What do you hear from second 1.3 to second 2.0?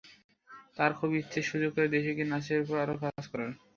সুযোগ করে